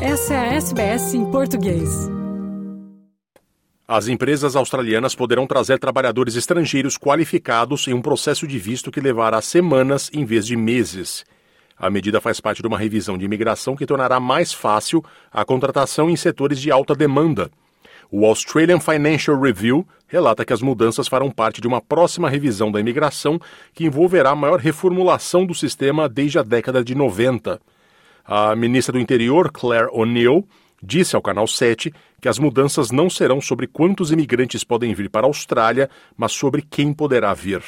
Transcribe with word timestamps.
Essa 0.00 0.34
é 0.34 0.36
a 0.36 0.54
SBS 0.56 1.14
em 1.14 1.24
português. 1.30 1.88
As 3.88 4.08
empresas 4.08 4.54
australianas 4.54 5.14
poderão 5.14 5.46
trazer 5.46 5.78
trabalhadores 5.78 6.36
estrangeiros 6.36 6.98
qualificados 6.98 7.88
em 7.88 7.94
um 7.94 8.02
processo 8.02 8.46
de 8.46 8.58
visto 8.58 8.90
que 8.90 9.00
levará 9.00 9.40
semanas 9.40 10.10
em 10.12 10.22
vez 10.22 10.46
de 10.46 10.54
meses. 10.54 11.24
A 11.78 11.88
medida 11.88 12.20
faz 12.20 12.40
parte 12.40 12.60
de 12.60 12.68
uma 12.68 12.76
revisão 12.76 13.16
de 13.16 13.24
imigração 13.24 13.74
que 13.74 13.86
tornará 13.86 14.20
mais 14.20 14.52
fácil 14.52 15.02
a 15.32 15.46
contratação 15.46 16.10
em 16.10 16.16
setores 16.16 16.60
de 16.60 16.70
alta 16.70 16.94
demanda. 16.94 17.50
O 18.10 18.26
Australian 18.26 18.80
Financial 18.80 19.40
Review 19.40 19.86
relata 20.06 20.44
que 20.44 20.52
as 20.52 20.60
mudanças 20.60 21.08
farão 21.08 21.30
parte 21.30 21.62
de 21.62 21.66
uma 21.66 21.80
próxima 21.80 22.28
revisão 22.28 22.70
da 22.70 22.80
imigração 22.80 23.40
que 23.72 23.86
envolverá 23.86 24.30
a 24.30 24.36
maior 24.36 24.60
reformulação 24.60 25.46
do 25.46 25.54
sistema 25.54 26.06
desde 26.06 26.38
a 26.38 26.42
década 26.42 26.84
de 26.84 26.94
90. 26.94 27.58
A 28.26 28.56
ministra 28.56 28.92
do 28.92 28.98
Interior, 28.98 29.50
Claire 29.52 29.88
O'Neill, 29.92 30.46
disse 30.82 31.14
ao 31.14 31.22
Canal 31.22 31.46
7 31.46 31.92
que 32.20 32.28
as 32.28 32.38
mudanças 32.38 32.90
não 32.90 33.08
serão 33.08 33.40
sobre 33.40 33.66
quantos 33.66 34.10
imigrantes 34.10 34.64
podem 34.64 34.92
vir 34.94 35.08
para 35.08 35.26
a 35.26 35.28
Austrália, 35.28 35.88
mas 36.16 36.32
sobre 36.32 36.62
quem 36.62 36.92
poderá 36.92 37.32
vir. 37.32 37.62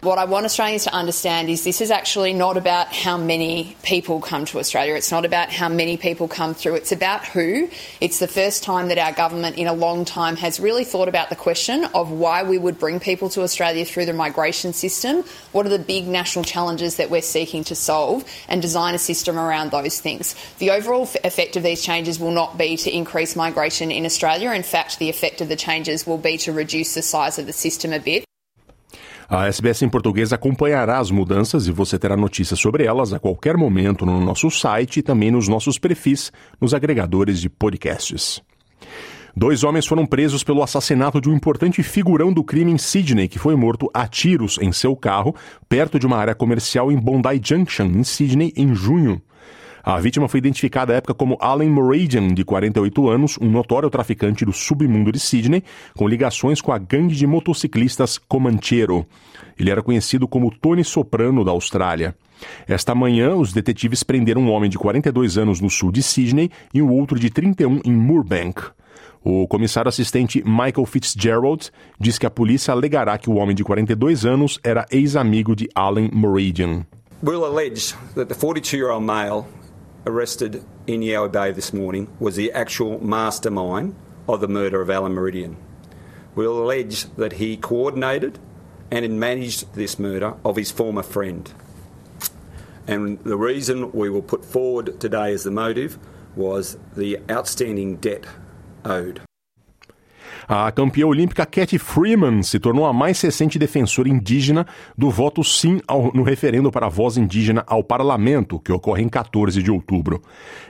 What 0.00 0.16
I 0.16 0.26
want 0.26 0.44
Australians 0.44 0.84
to 0.84 0.94
understand 0.94 1.48
is 1.48 1.64
this 1.64 1.80
is 1.80 1.90
actually 1.90 2.32
not 2.32 2.56
about 2.56 2.94
how 2.94 3.16
many 3.16 3.76
people 3.82 4.20
come 4.20 4.44
to 4.44 4.60
Australia. 4.60 4.94
It's 4.94 5.10
not 5.10 5.24
about 5.24 5.50
how 5.50 5.68
many 5.68 5.96
people 5.96 6.28
come 6.28 6.54
through. 6.54 6.76
It's 6.76 6.92
about 6.92 7.26
who. 7.26 7.68
It's 8.00 8.20
the 8.20 8.28
first 8.28 8.62
time 8.62 8.88
that 8.88 8.98
our 8.98 9.10
government 9.10 9.58
in 9.58 9.66
a 9.66 9.72
long 9.72 10.04
time 10.04 10.36
has 10.36 10.60
really 10.60 10.84
thought 10.84 11.08
about 11.08 11.30
the 11.30 11.34
question 11.34 11.84
of 11.96 12.12
why 12.12 12.44
we 12.44 12.58
would 12.58 12.78
bring 12.78 13.00
people 13.00 13.28
to 13.30 13.42
Australia 13.42 13.84
through 13.84 14.06
the 14.06 14.12
migration 14.12 14.72
system. 14.72 15.24
What 15.50 15.66
are 15.66 15.70
the 15.70 15.80
big 15.80 16.06
national 16.06 16.44
challenges 16.44 16.94
that 16.98 17.10
we're 17.10 17.20
seeking 17.20 17.64
to 17.64 17.74
solve 17.74 18.24
and 18.46 18.62
design 18.62 18.94
a 18.94 18.98
system 18.98 19.36
around 19.36 19.72
those 19.72 20.00
things. 20.00 20.36
The 20.60 20.70
overall 20.70 21.08
effect 21.24 21.56
of 21.56 21.64
these 21.64 21.82
changes 21.82 22.20
will 22.20 22.30
not 22.30 22.56
be 22.56 22.76
to 22.76 22.96
increase 22.96 23.34
migration 23.34 23.90
in 23.90 24.06
Australia. 24.06 24.52
In 24.52 24.62
fact, 24.62 25.00
the 25.00 25.10
effect 25.10 25.40
of 25.40 25.48
the 25.48 25.56
changes 25.56 26.06
will 26.06 26.18
be 26.18 26.38
to 26.38 26.52
reduce 26.52 26.94
the 26.94 27.02
size 27.02 27.40
of 27.40 27.46
the 27.46 27.52
system 27.52 27.92
a 27.92 27.98
bit. 27.98 28.27
A 29.30 29.46
SBS 29.46 29.82
em 29.82 29.90
português 29.90 30.32
acompanhará 30.32 30.98
as 30.98 31.10
mudanças 31.10 31.66
e 31.66 31.70
você 31.70 31.98
terá 31.98 32.16
notícias 32.16 32.58
sobre 32.58 32.86
elas 32.86 33.12
a 33.12 33.18
qualquer 33.18 33.58
momento 33.58 34.06
no 34.06 34.18
nosso 34.24 34.50
site 34.50 35.00
e 35.00 35.02
também 35.02 35.30
nos 35.30 35.46
nossos 35.46 35.78
perfis 35.78 36.32
nos 36.58 36.72
agregadores 36.72 37.38
de 37.38 37.50
podcasts. 37.50 38.42
Dois 39.36 39.64
homens 39.64 39.86
foram 39.86 40.06
presos 40.06 40.42
pelo 40.42 40.62
assassinato 40.62 41.20
de 41.20 41.28
um 41.28 41.34
importante 41.34 41.82
figurão 41.82 42.32
do 42.32 42.42
crime 42.42 42.72
em 42.72 42.78
Sydney, 42.78 43.28
que 43.28 43.38
foi 43.38 43.54
morto 43.54 43.90
a 43.92 44.08
tiros 44.08 44.56
em 44.62 44.72
seu 44.72 44.96
carro, 44.96 45.34
perto 45.68 45.98
de 45.98 46.06
uma 46.06 46.16
área 46.16 46.34
comercial 46.34 46.90
em 46.90 46.96
Bondi 46.96 47.38
Junction, 47.44 47.84
em 47.84 48.04
Sydney, 48.04 48.54
em 48.56 48.74
junho. 48.74 49.20
A 49.82 49.98
vítima 49.98 50.28
foi 50.28 50.38
identificada 50.38 50.92
à 50.92 50.96
época 50.96 51.14
como 51.14 51.38
Alan 51.40 51.68
Moradian, 51.68 52.28
de 52.28 52.44
48 52.44 53.08
anos, 53.08 53.38
um 53.40 53.50
notório 53.50 53.88
traficante 53.88 54.44
do 54.44 54.52
submundo 54.52 55.12
de 55.12 55.20
Sydney, 55.20 55.62
com 55.96 56.08
ligações 56.08 56.60
com 56.60 56.72
a 56.72 56.78
gangue 56.78 57.14
de 57.14 57.26
motociclistas 57.26 58.18
Comanchero. 58.18 59.06
Ele 59.58 59.70
era 59.70 59.82
conhecido 59.82 60.26
como 60.28 60.50
Tony 60.50 60.84
Soprano 60.84 61.44
da 61.44 61.50
Austrália. 61.50 62.14
Esta 62.66 62.94
manhã, 62.94 63.34
os 63.34 63.52
detetives 63.52 64.02
prenderam 64.02 64.42
um 64.42 64.50
homem 64.50 64.70
de 64.70 64.78
42 64.78 65.38
anos 65.38 65.60
no 65.60 65.70
sul 65.70 65.90
de 65.90 66.02
Sydney 66.02 66.50
e 66.72 66.82
um 66.82 66.90
outro 66.92 67.18
de 67.18 67.30
31 67.30 67.80
em 67.84 67.92
Moorbank. 67.92 68.62
O 69.24 69.46
comissário 69.48 69.88
assistente 69.88 70.42
Michael 70.44 70.86
Fitzgerald 70.86 71.70
diz 71.98 72.18
que 72.18 72.26
a 72.26 72.30
polícia 72.30 72.72
alegará 72.72 73.18
que 73.18 73.28
o 73.28 73.34
homem 73.34 73.54
de 73.54 73.64
42 73.64 74.24
anos 74.24 74.60
era 74.62 74.86
ex-amigo 74.90 75.56
de 75.56 75.68
Alan 75.74 76.08
Moradian. 76.12 76.86
We'll 77.22 77.44
allege 77.44 77.94
that 78.14 78.28
the 78.28 78.34
42-year-old 78.34 79.04
male 79.04 79.44
arrested 80.08 80.64
in 80.86 81.02
Yowie 81.02 81.30
Bay 81.30 81.52
this 81.52 81.72
morning 81.72 82.08
was 82.18 82.34
the 82.34 82.50
actual 82.52 82.98
mastermind 83.04 83.94
of 84.26 84.40
the 84.40 84.48
murder 84.48 84.80
of 84.80 84.88
Alan 84.88 85.12
Meridian. 85.12 85.56
We'll 86.34 86.58
allege 86.58 87.04
that 87.16 87.34
he 87.34 87.58
coordinated 87.58 88.38
and 88.90 89.20
managed 89.20 89.74
this 89.74 89.98
murder 89.98 90.34
of 90.44 90.56
his 90.56 90.70
former 90.70 91.02
friend. 91.02 91.52
And 92.86 93.22
the 93.22 93.36
reason 93.36 93.92
we 93.92 94.08
will 94.08 94.22
put 94.22 94.46
forward 94.46 94.98
today 94.98 95.32
as 95.32 95.44
the 95.44 95.50
motive 95.50 95.98
was 96.34 96.78
the 96.96 97.18
outstanding 97.30 97.96
debt 97.96 98.24
owed. 98.86 99.20
A 100.48 100.72
campeã 100.72 101.06
olímpica 101.06 101.44
Cathy 101.44 101.76
Freeman 101.78 102.42
se 102.42 102.58
tornou 102.58 102.86
a 102.86 102.92
mais 102.92 103.20
recente 103.20 103.58
defensora 103.58 104.08
indígena 104.08 104.66
do 104.96 105.10
voto 105.10 105.44
sim 105.44 105.78
ao, 105.86 106.10
no 106.14 106.22
referendo 106.22 106.72
para 106.72 106.86
a 106.86 106.88
voz 106.88 107.18
indígena 107.18 107.62
ao 107.66 107.84
parlamento, 107.84 108.58
que 108.58 108.72
ocorre 108.72 109.02
em 109.02 109.10
14 109.10 109.62
de 109.62 109.70
outubro. 109.70 110.22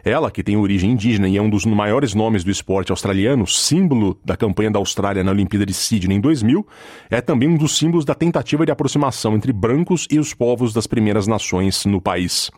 Ela, 0.05 0.33
que 0.33 0.43
tem 0.43 0.57
origem 0.57 0.91
indígena 0.91 1.29
e 1.29 1.37
é 1.37 1.41
um 1.41 1.49
dos 1.49 1.65
maiores 1.65 2.13
nomes 2.13 2.43
do 2.43 2.51
esporte 2.51 2.91
australiano, 2.91 3.47
símbolo 3.47 4.19
da 4.25 4.37
campanha 4.37 4.73
da 4.73 4.81
Austrália 4.81 5.23
na 5.23 5.31
Olimpíada 5.31 5.65
de 5.65 5.73
Sydney 5.73 6.17
em 6.17 6.21
2000, 6.21 6.67
é 7.09 7.21
também 7.21 7.49
um 7.49 7.57
dos 7.57 7.79
símbolos 7.79 8.05
da 8.05 8.17
tentativa 8.17 8.67
de 8.67 8.73
aproximação 8.73 9.37
entre 9.37 9.53
brancos 9.53 10.09
e 10.11 10.19
os 10.19 10.35
povos 10.35 10.73
das 10.73 10.89
primeiras 10.89 11.29
nações 11.29 11.85
no 11.87 12.01
país. 12.01 12.51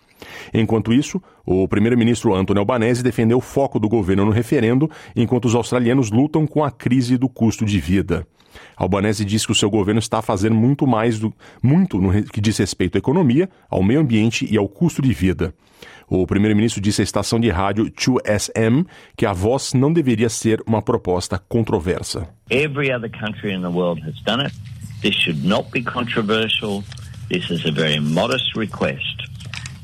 Enquanto 0.53 0.92
isso, 0.92 1.20
o 1.44 1.66
primeiro-ministro 1.69 2.34
Anthony 2.34 2.58
Albanese 2.58 3.03
defendeu 3.03 3.38
o 3.38 3.42
foco 3.42 3.78
do 3.78 3.88
governo 3.88 4.25
no 4.25 4.31
referendo, 4.31 4.91
enquanto 5.14 5.47
os 5.47 5.54
australianos 5.54 6.10
lutam 6.10 6.47
com 6.47 6.64
a 6.64 6.70
crise 6.70 7.16
do 7.16 7.28
custo 7.28 7.64
de 7.64 7.81
vida. 7.81 8.26
Albanese 8.76 9.25
diz 9.25 9.47
que 9.47 9.53
o 9.53 9.54
seu 9.54 9.70
governo 9.70 10.00
está 10.00 10.19
a 10.19 10.22
fazer 10.22 10.50
muito 10.50 10.86
mais 10.86 11.19
do 11.19 11.32
muito 11.62 12.00
no 12.00 12.22
que 12.25 12.41
diz 12.41 12.59
respeito 12.59 12.97
à 12.97 12.98
economia, 12.98 13.48
ao 13.69 13.82
meio 13.82 14.00
ambiente 14.00 14.47
e 14.50 14.56
ao 14.56 14.69
custo 14.69 15.00
de 15.00 15.12
vida. 15.12 15.54
O 16.09 16.26
primeiro-ministro 16.26 16.80
disse 16.80 17.00
à 17.00 17.04
estação 17.04 17.38
de 17.38 17.48
rádio 17.50 17.84
2SM 17.86 18.84
que 19.16 19.25
a 19.25 19.32
voz 19.32 19.72
não 19.72 19.92
deveria 19.92 20.28
ser 20.28 20.60
uma 20.66 20.82
proposta 20.82 21.38
controversa. 21.38 22.28
Every 22.50 22.92
other 22.92 23.10
country 23.10 23.54
in 23.54 23.60
the 23.60 23.69
world 23.69 24.03
has 24.03 24.20
done 24.25 24.44
it. 24.44 24.54
This 25.03 25.14
should 25.14 25.47
not 25.47 25.70
be 25.70 25.82
controversial. 25.82 26.82
This 27.28 27.48
is 27.48 27.64
a 27.64 27.70
very 27.70 28.00
modest 28.00 28.56
request. 28.56 29.19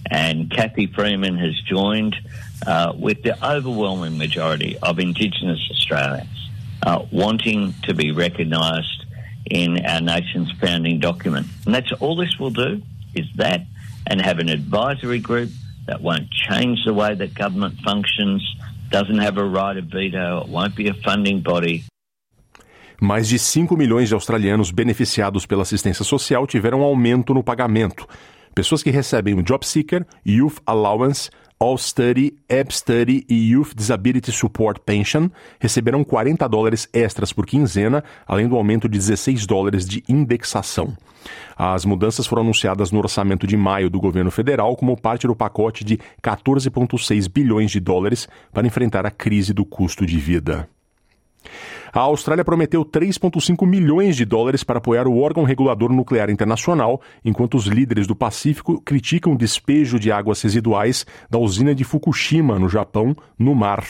And 0.08 0.50
Kathy 0.50 0.86
Freeman 0.86 1.36
has 1.38 1.60
joined 1.62 2.16
uh, 2.66 2.92
with 2.96 3.22
the 3.22 3.34
overwhelming 3.44 4.18
majority 4.18 4.78
of 4.82 4.98
Indigenous 4.98 5.60
Australians 5.70 6.50
uh, 6.82 7.04
wanting 7.10 7.74
to 7.82 7.94
be 7.94 8.12
recognised 8.12 9.04
in 9.46 9.84
our 9.84 10.00
nation's 10.00 10.52
founding 10.60 11.00
document. 11.00 11.46
And 11.64 11.74
that's 11.74 11.92
all 12.00 12.16
this 12.16 12.38
will 12.38 12.50
do 12.50 12.82
is 13.14 13.26
that 13.36 13.62
and 14.06 14.20
have 14.20 14.38
an 14.38 14.48
advisory 14.48 15.18
group 15.18 15.50
that 15.86 16.00
won't 16.00 16.30
change 16.30 16.84
the 16.84 16.94
way 16.94 17.14
that 17.14 17.34
government 17.34 17.74
functions, 17.84 18.42
doesn't 18.90 19.18
have 19.18 19.36
a 19.36 19.44
right 19.44 19.76
of 19.76 19.86
veto, 19.86 20.42
it 20.42 20.48
won't 20.48 20.76
be 20.76 20.88
a 20.88 20.94
funding 20.94 21.40
body. 21.40 21.84
Mais 23.00 23.28
de 23.28 23.38
5 23.38 23.76
milhões 23.76 24.08
de 24.08 24.14
australianos 24.14 24.70
beneficiados 24.70 25.44
pela 25.44 25.62
assistência 25.62 26.02
social 26.02 26.46
tiveram 26.46 26.82
aumento 26.82 27.34
no 27.34 27.42
pagamento. 27.42 28.08
Pessoas 28.56 28.82
que 28.82 28.88
recebem 28.88 29.34
o 29.34 29.42
Job 29.42 29.66
Seeker, 29.66 30.06
Youth 30.26 30.60
Allowance, 30.64 31.28
All 31.60 31.76
Study, 31.76 32.38
App 32.48 32.74
Study 32.74 33.26
e 33.28 33.50
Youth 33.52 33.74
Disability 33.76 34.32
Support 34.32 34.80
Pension 34.80 35.28
receberão 35.60 36.02
40 36.02 36.48
dólares 36.48 36.88
extras 36.90 37.34
por 37.34 37.44
quinzena, 37.44 38.02
além 38.26 38.48
do 38.48 38.56
aumento 38.56 38.88
de 38.88 38.96
16 38.96 39.44
dólares 39.44 39.86
de 39.86 40.02
indexação. 40.08 40.96
As 41.54 41.84
mudanças 41.84 42.26
foram 42.26 42.44
anunciadas 42.44 42.90
no 42.90 42.98
orçamento 42.98 43.46
de 43.46 43.58
maio 43.58 43.90
do 43.90 44.00
governo 44.00 44.30
federal 44.30 44.74
como 44.74 44.98
parte 44.98 45.26
do 45.26 45.36
pacote 45.36 45.84
de 45.84 45.98
14,6 46.22 47.28
bilhões 47.30 47.70
de 47.70 47.78
dólares 47.78 48.26
para 48.54 48.66
enfrentar 48.66 49.04
a 49.04 49.10
crise 49.10 49.52
do 49.52 49.66
custo 49.66 50.06
de 50.06 50.16
vida. 50.16 50.66
A 51.92 52.00
Austrália 52.00 52.44
prometeu 52.44 52.84
3,5 52.84 53.66
milhões 53.66 54.16
de 54.16 54.24
dólares 54.24 54.62
para 54.64 54.78
apoiar 54.78 55.06
o 55.06 55.18
órgão 55.18 55.44
regulador 55.44 55.92
nuclear 55.92 56.30
internacional, 56.30 57.00
enquanto 57.24 57.56
os 57.56 57.66
líderes 57.66 58.06
do 58.06 58.16
Pacífico 58.16 58.80
criticam 58.82 59.32
o 59.32 59.38
despejo 59.38 59.98
de 59.98 60.10
águas 60.10 60.42
residuais 60.42 61.06
da 61.30 61.38
usina 61.38 61.74
de 61.74 61.84
Fukushima, 61.84 62.58
no 62.58 62.68
Japão, 62.68 63.14
no 63.38 63.54
mar. 63.54 63.84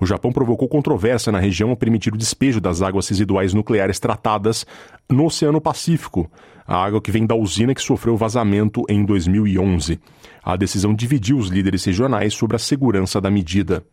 O 0.00 0.06
Japão 0.06 0.32
provocou 0.32 0.68
controvérsia 0.68 1.32
na 1.32 1.40
região 1.40 1.70
ao 1.70 1.76
permitir 1.76 2.14
o 2.14 2.18
despejo 2.18 2.60
das 2.60 2.82
águas 2.82 3.08
residuais 3.08 3.52
nucleares 3.52 3.98
tratadas 3.98 4.64
no 5.10 5.24
Oceano 5.24 5.60
Pacífico, 5.60 6.30
a 6.66 6.76
água 6.76 7.00
que 7.00 7.10
vem 7.10 7.26
da 7.26 7.34
usina 7.34 7.74
que 7.74 7.82
sofreu 7.82 8.16
vazamento 8.16 8.82
em 8.88 9.04
2011. 9.04 10.00
A 10.42 10.56
decisão 10.56 10.94
dividiu 10.94 11.38
os 11.38 11.48
líderes 11.48 11.84
regionais 11.84 12.34
sobre 12.34 12.56
a 12.56 12.58
segurança 12.58 13.20
da 13.20 13.30
medida. 13.30 13.84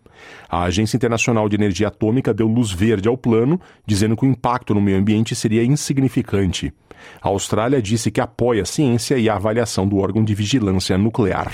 A 0.50 0.64
Agência 0.64 0.96
Internacional 0.96 1.48
de 1.50 1.56
Energia 1.56 1.88
Atômica 1.88 2.34
deu 2.34 2.48
luz 2.48 2.72
verde 2.72 3.08
ao 3.08 3.18
plano, 3.18 3.60
dizendo 3.86 4.16
que 4.16 4.26
o 4.26 4.30
impacto 4.30 4.74
no 4.74 4.82
meio 4.82 4.98
ambiente 4.98 5.36
seria 5.36 5.64
insignificante. 5.64 6.74
A 7.22 7.30
Austrália 7.30 7.82
disse 7.82 8.12
que 8.12 8.22
apoia 8.22 8.62
a 8.64 8.66
ciência 8.66 9.18
e 9.18 9.30
a 9.30 9.36
avaliação 9.36 9.88
do 9.88 9.98
órgão 9.98 10.24
de 10.24 10.34
vigilância 10.34 10.98
nuclear. 10.98 11.52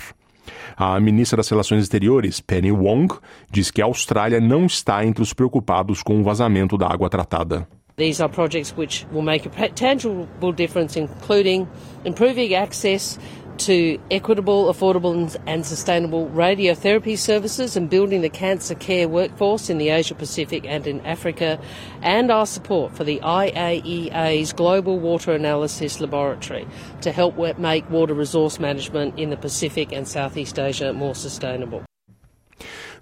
A 0.75 1.00
ministra 1.00 1.38
das 1.38 1.50
Relações 1.50 1.83
Exteriores, 1.83 2.39
Penny 2.39 2.71
Wong, 2.71 3.13
diz 3.51 3.71
que 3.71 3.81
a 3.81 3.85
Austrália 3.85 4.39
não 4.39 4.65
está 4.65 5.05
entre 5.05 5.21
os 5.21 5.33
preocupados 5.33 6.01
com 6.01 6.19
o 6.19 6.23
vazamento 6.23 6.77
da 6.77 6.88
água 6.88 7.09
tratada. 7.09 7.67
These 7.97 8.23
are 8.23 8.31
projects 8.31 8.73
which 8.77 9.05
will 9.12 9.21
make 9.21 9.45
a 9.45 9.69
tangible 9.69 10.53
difference, 10.55 10.97
including 10.97 11.67
improving 12.05 12.55
access 12.55 13.19
to 13.59 14.00
equitable, 14.09 14.71
affordable, 14.71 15.35
and 15.45 15.65
sustainable 15.65 16.27
radiotherapy 16.29 17.17
services 17.17 17.75
and 17.75 17.89
building 17.89 18.21
the 18.21 18.29
cancer 18.29 18.75
care 18.75 19.07
workforce 19.07 19.69
in 19.69 19.77
the 19.77 19.89
Asia 19.89 20.15
Pacific 20.15 20.65
and 20.65 20.88
in 20.88 21.06
Africa, 21.06 21.59
and 22.01 22.31
our 22.31 22.45
support 22.45 22.95
for 22.95 23.03
the 23.03 23.19
IAEA's 23.19 24.53
Global 24.53 25.00
Water 25.00 25.33
Analysis 25.33 26.00
Laboratory 26.00 26.67
to 27.01 27.11
help 27.11 27.38
make 27.57 27.89
water 27.89 28.13
resource 28.13 28.59
management 28.59 29.19
in 29.19 29.29
the 29.29 29.38
Pacific 29.38 29.91
and 29.91 30.07
Southeast 30.07 30.57
Asia 30.57 30.94
more 30.94 31.15
sustainable. 31.15 31.83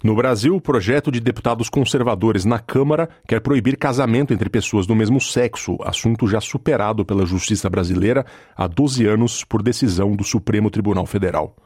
No 0.02 0.14
Brasil, 0.14 0.54
o 0.54 0.60
projeto 0.60 1.10
de 1.10 1.20
deputados 1.20 1.68
conservadores 1.68 2.44
na 2.44 2.58
Câmara 2.58 3.08
quer 3.26 3.40
proibir 3.40 3.76
casamento 3.76 4.32
entre 4.32 4.48
pessoas 4.48 4.86
do 4.86 4.94
mesmo 4.94 5.20
sexo, 5.20 5.76
assunto 5.82 6.28
já 6.28 6.40
superado 6.40 7.04
pela 7.04 7.26
justiça 7.26 7.68
brasileira 7.68 8.24
há 8.56 8.68
12 8.68 9.06
anos 9.06 9.44
por 9.44 9.62
decisão 9.62 10.14
do 10.14 10.22
Supremo 10.22 10.70
Tribunal 10.70 11.04
Federal. 11.04 11.56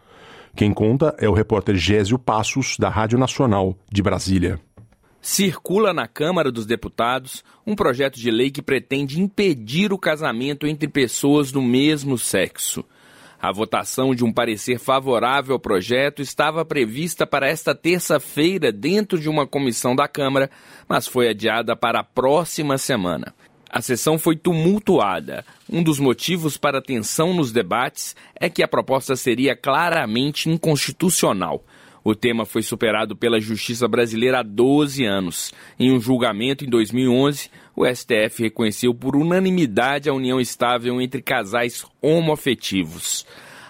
Quem 0.56 0.72
conta 0.72 1.14
é 1.18 1.28
o 1.28 1.34
repórter 1.34 1.76
Gésio 1.76 2.18
Passos, 2.18 2.76
da 2.78 2.88
Rádio 2.88 3.18
Nacional 3.18 3.76
de 3.90 4.02
Brasília. 4.02 4.58
Circula 5.20 5.92
na 5.92 6.08
Câmara 6.08 6.50
dos 6.50 6.66
Deputados 6.66 7.44
um 7.66 7.76
projeto 7.76 8.18
de 8.18 8.30
lei 8.30 8.50
que 8.50 8.60
pretende 8.60 9.20
impedir 9.20 9.92
o 9.92 9.98
casamento 9.98 10.66
entre 10.66 10.88
pessoas 10.88 11.52
do 11.52 11.62
mesmo 11.62 12.18
sexo. 12.18 12.84
A 13.42 13.50
votação 13.50 14.14
de 14.14 14.24
um 14.24 14.32
parecer 14.32 14.78
favorável 14.78 15.54
ao 15.54 15.58
projeto 15.58 16.22
estava 16.22 16.64
prevista 16.64 17.26
para 17.26 17.48
esta 17.48 17.74
terça-feira 17.74 18.70
dentro 18.70 19.18
de 19.18 19.28
uma 19.28 19.48
comissão 19.48 19.96
da 19.96 20.06
Câmara, 20.06 20.48
mas 20.88 21.08
foi 21.08 21.28
adiada 21.28 21.74
para 21.74 21.98
a 21.98 22.04
próxima 22.04 22.78
semana. 22.78 23.34
A 23.68 23.82
sessão 23.82 24.16
foi 24.16 24.36
tumultuada. 24.36 25.44
Um 25.68 25.82
dos 25.82 25.98
motivos 25.98 26.56
para 26.56 26.78
a 26.78 26.82
tensão 26.82 27.34
nos 27.34 27.50
debates 27.50 28.14
é 28.36 28.48
que 28.48 28.62
a 28.62 28.68
proposta 28.68 29.16
seria 29.16 29.56
claramente 29.56 30.48
inconstitucional. 30.48 31.64
O 32.04 32.16
tema 32.16 32.44
foi 32.44 32.62
superado 32.62 33.14
pela 33.14 33.40
justiça 33.40 33.86
brasileira 33.86 34.40
há 34.40 34.42
12 34.42 35.04
anos. 35.04 35.52
Em 35.78 35.92
um 35.92 36.00
julgamento 36.00 36.64
em 36.64 36.68
2011, 36.68 37.48
o 37.76 37.86
STF 37.86 38.42
reconheceu 38.42 38.92
por 38.92 39.14
unanimidade 39.14 40.08
a 40.08 40.12
união 40.14 40.40
estável 40.40 41.00
entre 41.00 41.22
casais 41.22 41.86
homoafetivos. 42.00 43.24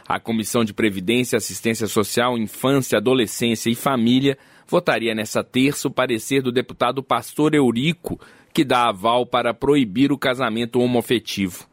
A 0.08 0.18
Comissão 0.18 0.64
de 0.64 0.72
Previdência, 0.72 1.36
Assistência 1.36 1.86
Social, 1.86 2.38
Infância, 2.38 2.98
Adolescência 2.98 3.70
e 3.70 3.74
Família 3.74 4.38
votaria 4.66 5.14
nessa 5.14 5.44
terça 5.44 5.88
o 5.88 5.90
parecer 5.90 6.40
do 6.40 6.50
deputado 6.50 7.02
Pastor 7.02 7.54
Eurico, 7.54 8.18
que 8.52 8.64
dá 8.64 8.88
aval 8.88 9.26
para 9.26 9.52
proibir 9.52 10.10
o 10.10 10.18
casamento 10.18 10.80
homoafetivo 10.80 11.70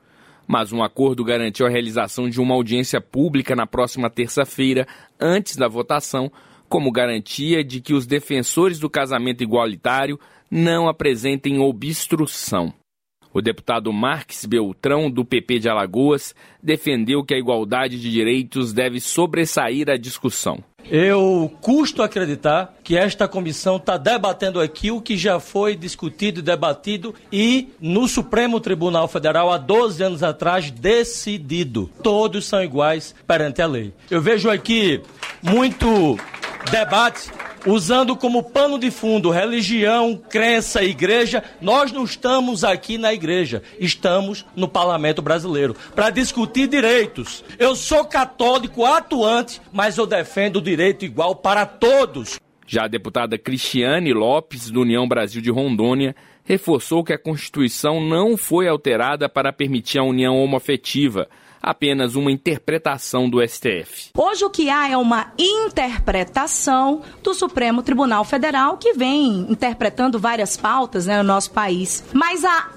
mas 0.52 0.74
um 0.74 0.82
acordo 0.82 1.24
garantiu 1.24 1.68
a 1.68 1.70
realização 1.70 2.28
de 2.28 2.42
uma 2.42 2.56
audiência 2.56 3.00
pública 3.00 3.56
na 3.56 3.68
próxima 3.68 4.10
terça-feira, 4.10 4.88
antes 5.20 5.56
da 5.56 5.68
votação, 5.68 6.32
como 6.70 6.92
garantia 6.92 7.64
de 7.64 7.82
que 7.82 7.94
os 7.94 8.06
defensores 8.06 8.80
do 8.80 8.90
casamento 8.90 9.44
igualitário 9.44 10.20
não 10.50 10.88
apresentem 10.88 11.60
obstrução. 11.60 12.74
O 13.32 13.42
deputado 13.42 13.94
Marques 13.94 14.46
Beltrão, 14.46 15.10
do 15.10 15.24
PP 15.24 15.60
de 15.60 15.70
Alagoas, 15.70 16.34
defendeu 16.64 17.24
que 17.24 17.34
a 17.34 17.38
igualdade 17.38 18.00
de 18.00 18.10
direitos 18.10 18.74
deve 18.74 19.00
sobressair 19.00 19.88
a 19.90 19.98
discussão. 19.98 20.64
Eu 20.90 21.52
custo 21.62 22.02
acreditar 22.02 22.74
que 22.84 22.98
esta 22.98 23.28
comissão 23.28 23.76
está 23.76 23.98
debatendo 23.98 24.60
aqui 24.60 24.90
o 24.90 25.00
que 25.00 25.16
já 25.16 25.40
foi 25.40 25.76
discutido 25.76 26.40
e 26.40 26.44
debatido 26.44 27.14
e 27.32 27.70
no 27.80 28.08
Supremo 28.08 28.60
Tribunal 28.60 29.08
Federal 29.08 29.52
há 29.52 29.58
12 29.60 30.02
anos 30.02 30.24
atrás 30.24 30.72
decidido. 30.72 31.88
Todos 32.02 32.48
são 32.48 32.64
iguais 32.64 33.14
perante 33.28 33.62
a 33.62 33.68
lei. 33.68 33.94
Eu 34.10 34.22
vejo 34.22 34.50
aqui 34.50 35.00
muito 35.44 36.18
debate 36.70 37.32
usando 37.66 38.16
como 38.16 38.44
pano 38.44 38.78
de 38.80 38.92
fundo 38.92 39.30
religião, 39.30 40.22
crença, 40.30 40.84
igreja. 40.84 41.44
Nós 41.60 41.92
não 41.92 42.04
estamos 42.04 42.64
aqui 42.64 42.98
na 42.98 43.14
igreja, 43.14 43.64
estamos 43.80 44.46
no 44.56 44.68
parlamento 44.68 45.22
brasileiro 45.22 45.76
para 45.96 46.10
discutir 46.10 46.68
direitos. 46.68 47.44
Eu 47.58 47.76
sou 47.76 48.06
católico 48.06 48.86
atuante, 48.86 49.62
mas 49.72 49.98
eu 49.98 50.06
defendo 50.06 50.58
o 50.58 50.62
direito 50.62 51.04
igual 51.04 51.36
para 51.36 51.66
todos. 51.66 52.40
Já 52.68 52.84
a 52.84 52.88
deputada 52.88 53.38
Cristiane 53.38 54.14
Lopes, 54.14 54.70
do 54.70 54.82
União 54.82 55.08
Brasil 55.08 55.42
de 55.42 55.50
Rondônia, 55.50 56.16
reforçou 56.44 57.04
que 57.04 57.14
a 57.14 57.18
Constituição 57.18 58.00
não 58.00 58.38
foi 58.38 58.68
alterada 58.68 59.28
para 59.28 59.52
permitir 59.52 59.98
a 59.98 60.04
união 60.04 60.38
homoafetiva 60.38 61.28
apenas 61.62 62.16
uma 62.16 62.32
interpretação 62.32 63.30
do 63.30 63.46
STF. 63.46 64.10
Hoje 64.18 64.46
o 64.46 64.50
que 64.50 64.70
há 64.70 64.90
é 64.90 64.98
uma 64.98 65.32
interpretação 65.38 67.02
do 67.24 67.34
Supremo 67.34 67.84
Tribunal 67.84 68.24
Federal 68.24 68.78
que 68.78 68.94
vem 68.94 69.46
interpretando 69.50 70.20
várias 70.20 70.56
pautas 70.58 71.06
né, 71.06 71.18
no 71.18 71.24
nosso 71.24 71.52
país. 71.52 72.04
Mas 72.14 72.44
a 72.46 72.70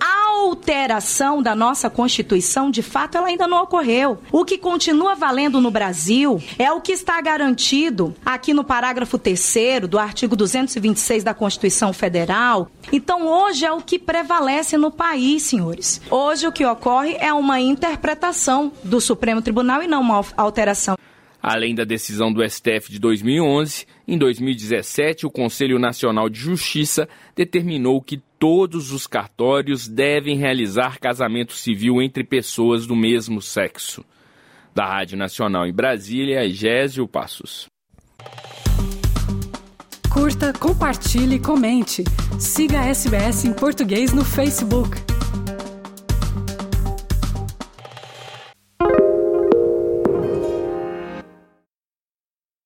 alteração 0.43 1.43
da 1.43 1.55
nossa 1.55 1.89
Constituição, 1.89 2.71
de 2.71 2.83
fato, 2.83 3.17
ela 3.17 3.29
ainda 3.29 3.47
não 3.47 3.63
ocorreu. 3.63 4.19
O 4.31 4.45
que 4.45 4.59
continua 4.59 5.15
valendo 5.15 5.61
no 5.61 5.71
Brasil 5.71 6.43
é 6.59 6.71
o 6.73 6.81
que 6.81 6.93
está 6.93 7.21
garantido 7.21 8.15
aqui 8.25 8.53
no 8.53 8.65
parágrafo 8.65 9.19
3 9.19 9.43
do 9.89 9.99
artigo 9.99 10.35
226 10.35 11.23
da 11.23 11.35
Constituição 11.35 11.93
Federal. 11.93 12.69
Então, 12.91 13.27
hoje 13.27 13.65
é 13.65 13.73
o 13.73 13.81
que 13.81 13.99
prevalece 13.99 14.77
no 14.77 14.91
país, 14.91 15.45
senhores. 15.45 16.01
Hoje 16.11 16.47
o 16.47 16.53
que 16.53 16.65
ocorre 16.65 17.17
é 17.19 17.33
uma 17.33 17.61
interpretação 17.61 18.72
do 18.83 19.01
Supremo 19.01 19.43
Tribunal 19.43 19.83
e 19.83 19.87
não 19.87 20.01
uma 20.01 20.25
alteração. 20.37 20.97
Além 21.43 21.75
da 21.75 21.83
decisão 21.83 22.33
do 22.33 22.49
STF 22.49 22.89
de 22.89 23.01
2011, 23.01 23.85
em 24.07 24.17
2017, 24.17 25.27
o 25.27 25.31
Conselho 25.31 25.77
Nacional 25.77 26.29
de 26.29 26.39
Justiça 26.39 27.09
determinou 27.35 28.01
que 28.01 28.23
todos 28.39 28.93
os 28.93 29.09
cartórios 29.09 29.89
devem 29.89 30.37
realizar 30.37 31.01
casamento 31.01 31.53
civil 31.53 32.01
entre 32.01 32.23
pessoas 32.23 32.87
do 32.87 32.95
mesmo 32.95 33.43
sexo. 33.43 34.05
Da 34.73 34.87
Rádio 34.87 35.19
Nacional 35.19 35.67
em 35.67 35.73
Brasília, 35.73 36.49
Gésio 36.49 37.09
Passos. 37.09 37.67
Curta, 40.13 40.53
compartilhe, 40.53 41.41
comente. 41.41 42.05
Siga 42.39 42.81
a 42.81 42.87
SBS 42.87 43.45
em 43.45 43.53
português 43.53 44.13
no 44.13 44.25
Facebook. 44.25 45.12